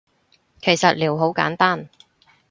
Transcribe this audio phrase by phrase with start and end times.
[0.63, 1.87] 其實撩好簡單